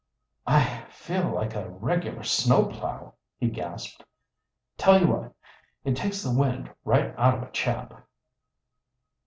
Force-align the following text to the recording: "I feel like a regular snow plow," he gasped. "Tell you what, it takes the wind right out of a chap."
"I 0.47 0.85
feel 0.89 1.31
like 1.31 1.53
a 1.53 1.69
regular 1.69 2.23
snow 2.23 2.65
plow," 2.65 3.13
he 3.37 3.47
gasped. 3.49 4.03
"Tell 4.75 4.99
you 4.99 5.05
what, 5.05 5.35
it 5.85 5.95
takes 5.95 6.23
the 6.23 6.33
wind 6.33 6.73
right 6.83 7.13
out 7.19 7.35
of 7.37 7.43
a 7.43 7.51
chap." 7.51 8.07